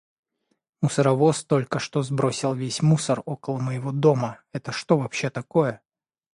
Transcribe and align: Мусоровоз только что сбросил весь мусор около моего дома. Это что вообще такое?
Мусоровоз 0.81 1.43
только 1.45 1.77
что 1.77 2.01
сбросил 2.01 2.55
весь 2.55 2.81
мусор 2.81 3.21
около 3.23 3.59
моего 3.59 3.91
дома. 3.91 4.41
Это 4.51 4.71
что 4.71 4.97
вообще 4.97 5.29
такое? 5.29 5.81